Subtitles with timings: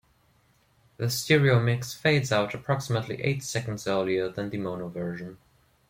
[0.97, 5.37] The stereo mix fades out approximately eight seconds earlier than the mono version.